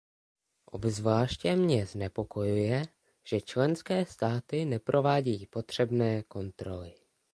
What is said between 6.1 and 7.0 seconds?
kontroly.